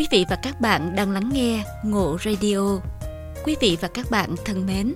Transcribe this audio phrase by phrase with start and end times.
[0.00, 2.58] Quý vị và các bạn đang lắng nghe Ngộ Radio.
[3.44, 4.94] Quý vị và các bạn thân mến,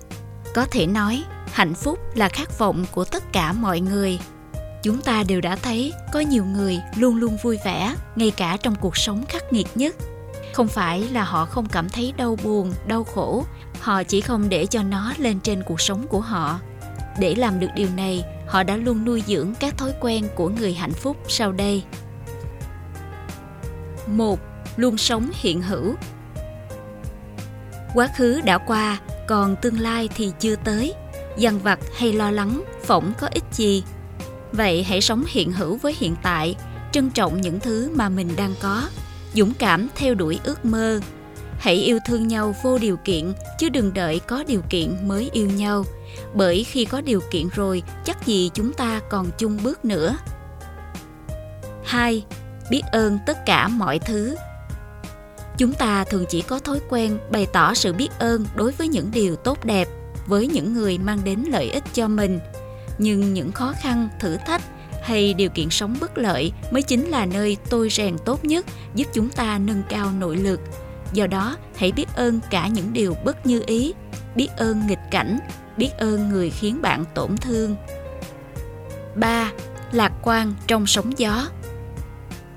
[0.53, 4.19] có thể nói hạnh phúc là khát vọng của tất cả mọi người.
[4.83, 8.75] Chúng ta đều đã thấy có nhiều người luôn luôn vui vẻ ngay cả trong
[8.81, 9.95] cuộc sống khắc nghiệt nhất.
[10.53, 13.45] Không phải là họ không cảm thấy đau buồn, đau khổ,
[13.79, 16.59] họ chỉ không để cho nó lên trên cuộc sống của họ.
[17.19, 20.73] Để làm được điều này, họ đã luôn nuôi dưỡng các thói quen của người
[20.73, 21.83] hạnh phúc sau đây.
[24.07, 24.39] một
[24.77, 25.95] Luôn sống hiện hữu.
[27.93, 30.93] Quá khứ đã qua, còn tương lai thì chưa tới.
[31.37, 33.83] Dằn vặt hay lo lắng, phỏng có ích gì.
[34.51, 36.55] Vậy hãy sống hiện hữu với hiện tại,
[36.91, 38.89] trân trọng những thứ mà mình đang có,
[39.33, 40.99] dũng cảm theo đuổi ước mơ.
[41.59, 45.47] Hãy yêu thương nhau vô điều kiện, chứ đừng đợi có điều kiện mới yêu
[45.47, 45.85] nhau.
[46.33, 50.17] Bởi khi có điều kiện rồi, chắc gì chúng ta còn chung bước nữa.
[51.85, 52.25] 2.
[52.69, 54.35] Biết ơn tất cả mọi thứ
[55.57, 59.11] chúng ta thường chỉ có thói quen bày tỏ sự biết ơn đối với những
[59.13, 59.87] điều tốt đẹp,
[60.27, 62.39] với những người mang đến lợi ích cho mình.
[62.97, 64.61] Nhưng những khó khăn, thử thách
[65.03, 69.07] hay điều kiện sống bất lợi mới chính là nơi tôi rèn tốt nhất giúp
[69.13, 70.59] chúng ta nâng cao nội lực.
[71.13, 73.93] Do đó, hãy biết ơn cả những điều bất như ý,
[74.35, 75.39] biết ơn nghịch cảnh,
[75.77, 77.75] biết ơn người khiến bạn tổn thương.
[79.15, 79.51] 3.
[79.91, 81.47] Lạc quan trong sóng gió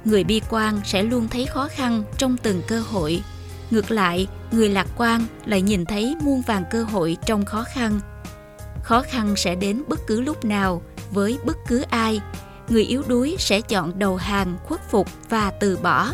[0.09, 3.23] người bi quan sẽ luôn thấy khó khăn trong từng cơ hội.
[3.70, 8.00] Ngược lại, người lạc quan lại nhìn thấy muôn vàng cơ hội trong khó khăn.
[8.83, 12.20] Khó khăn sẽ đến bất cứ lúc nào, với bất cứ ai.
[12.69, 16.12] Người yếu đuối sẽ chọn đầu hàng, khuất phục và từ bỏ.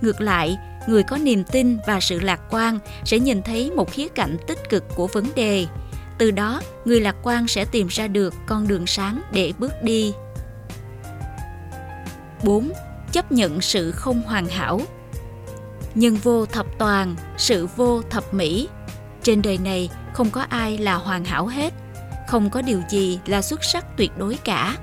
[0.00, 0.56] Ngược lại,
[0.88, 4.70] người có niềm tin và sự lạc quan sẽ nhìn thấy một khía cạnh tích
[4.70, 5.66] cực của vấn đề.
[6.18, 10.12] Từ đó, người lạc quan sẽ tìm ra được con đường sáng để bước đi.
[12.42, 12.72] 4
[13.14, 14.80] chấp nhận sự không hoàn hảo.
[15.94, 18.68] Nhân vô thập toàn, sự vô thập mỹ.
[19.22, 21.74] Trên đời này, không có ai là hoàn hảo hết.
[22.28, 24.76] Không có điều gì là xuất sắc tuyệt đối cả.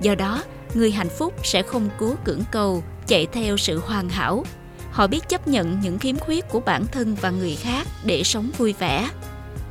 [0.00, 0.42] Do đó,
[0.74, 4.44] người hạnh phúc sẽ không cố cưỡng cầu, chạy theo sự hoàn hảo.
[4.90, 8.50] Họ biết chấp nhận những khiếm khuyết của bản thân và người khác để sống
[8.58, 9.10] vui vẻ.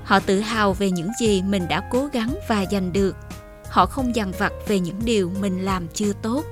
[0.04, 3.16] Họ tự hào về những gì mình đã cố gắng và giành được.
[3.70, 6.44] Họ không dằn vặt về những điều mình làm chưa tốt.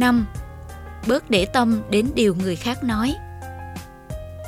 [0.00, 0.26] 5.
[1.08, 3.14] Bớt để tâm đến điều người khác nói.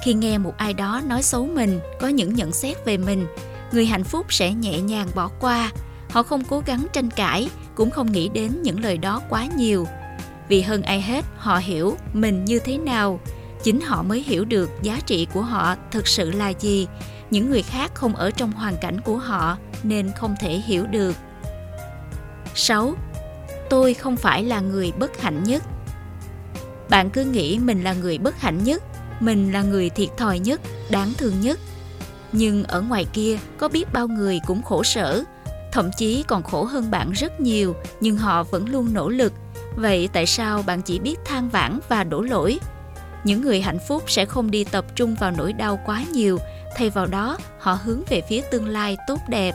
[0.04, 3.26] Khi nghe một ai đó nói xấu mình, có những nhận xét về mình,
[3.72, 5.70] người hạnh phúc sẽ nhẹ nhàng bỏ qua.
[6.10, 9.86] Họ không cố gắng tranh cãi, cũng không nghĩ đến những lời đó quá nhiều.
[10.48, 13.20] Vì hơn ai hết, họ hiểu mình như thế nào.
[13.62, 16.86] Chính họ mới hiểu được giá trị của họ thực sự là gì.
[17.30, 21.16] Những người khác không ở trong hoàn cảnh của họ nên không thể hiểu được.
[22.54, 22.94] 6
[23.72, 25.62] tôi không phải là người bất hạnh nhất.
[26.90, 28.82] Bạn cứ nghĩ mình là người bất hạnh nhất,
[29.20, 30.60] mình là người thiệt thòi nhất,
[30.90, 31.58] đáng thương nhất.
[32.32, 35.24] Nhưng ở ngoài kia, có biết bao người cũng khổ sở,
[35.72, 39.32] thậm chí còn khổ hơn bạn rất nhiều, nhưng họ vẫn luôn nỗ lực.
[39.76, 42.60] Vậy tại sao bạn chỉ biết than vãn và đổ lỗi?
[43.24, 46.38] Những người hạnh phúc sẽ không đi tập trung vào nỗi đau quá nhiều,
[46.76, 49.52] thay vào đó, họ hướng về phía tương lai tốt đẹp.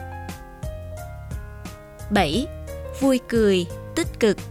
[2.12, 2.48] 7.
[3.02, 3.66] Vui cười
[4.20, 4.46] tích cực.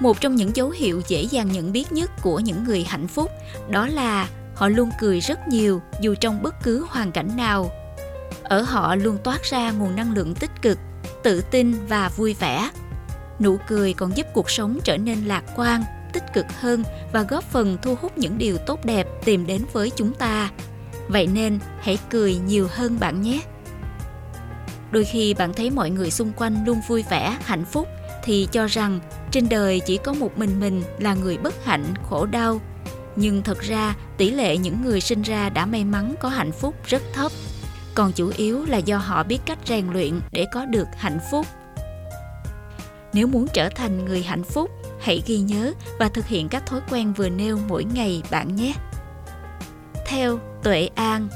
[0.00, 3.30] Một trong những dấu hiệu dễ dàng nhận biết nhất của những người hạnh phúc
[3.70, 7.70] đó là họ luôn cười rất nhiều dù trong bất cứ hoàn cảnh nào.
[8.42, 10.78] Ở họ luôn toát ra nguồn năng lượng tích cực,
[11.22, 12.70] tự tin và vui vẻ.
[13.40, 17.44] Nụ cười còn giúp cuộc sống trở nên lạc quan, tích cực hơn và góp
[17.44, 20.50] phần thu hút những điều tốt đẹp tìm đến với chúng ta.
[21.08, 23.40] Vậy nên, hãy cười nhiều hơn bạn nhé.
[24.90, 27.88] Đôi khi bạn thấy mọi người xung quanh luôn vui vẻ, hạnh phúc
[28.26, 29.00] thì cho rằng
[29.30, 32.60] trên đời chỉ có một mình mình là người bất hạnh, khổ đau.
[33.16, 36.74] Nhưng thật ra tỷ lệ những người sinh ra đã may mắn có hạnh phúc
[36.86, 37.32] rất thấp.
[37.94, 41.46] Còn chủ yếu là do họ biết cách rèn luyện để có được hạnh phúc.
[43.12, 44.70] Nếu muốn trở thành người hạnh phúc,
[45.00, 48.74] hãy ghi nhớ và thực hiện các thói quen vừa nêu mỗi ngày bạn nhé.
[50.06, 51.28] Theo Tuệ An